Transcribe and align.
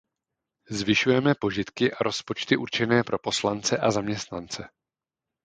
Zvyšujeme 0.69 1.33
požitky 1.37 1.91
a 1.93 1.97
rozpočty 2.03 2.57
určené 2.57 3.03
pro 3.03 3.19
poslance 3.19 3.77
a 3.77 3.91
zaměstnance. 3.91 4.69